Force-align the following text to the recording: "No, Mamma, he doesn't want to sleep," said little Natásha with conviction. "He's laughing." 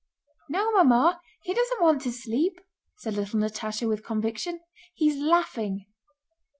"No, 0.49 0.71
Mamma, 0.71 1.21
he 1.43 1.53
doesn't 1.53 1.79
want 1.79 2.01
to 2.01 2.11
sleep," 2.11 2.59
said 2.97 3.13
little 3.13 3.39
Natásha 3.39 3.87
with 3.87 4.03
conviction. 4.03 4.59
"He's 4.95 5.17
laughing." 5.21 5.85